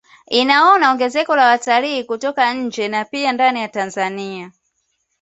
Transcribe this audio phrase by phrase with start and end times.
[0.39, 4.51] Inaona ongezeko la watalii kutoka nje na pia na ndani ya Tanzania